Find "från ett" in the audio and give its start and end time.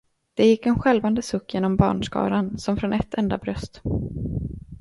2.77-3.13